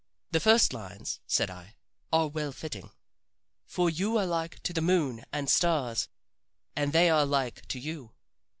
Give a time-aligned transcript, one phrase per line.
[0.31, 1.75] The first lines," said I,
[2.11, 2.89] "are well fitting.
[3.67, 6.09] For you are like to the moon and stars,
[6.75, 8.11] and they are like to you.